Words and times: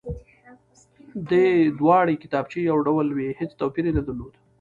دې 1.29 1.47
دواړې 1.79 2.15
کتابچې 2.23 2.59
يو 2.69 2.77
ډول 2.87 3.07
وې 3.11 3.29
هېڅ 3.39 3.51
توپير 3.59 3.85
يې 3.87 3.93
نه 3.97 4.01
درلود، 4.07 4.33